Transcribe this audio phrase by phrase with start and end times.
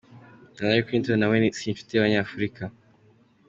[0.55, 2.63] Hillary Clinton na we si inshuti y’Abanyafurika.